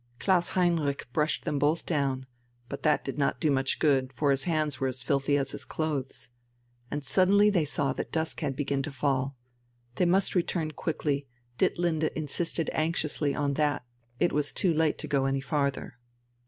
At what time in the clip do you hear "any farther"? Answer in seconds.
15.25-15.99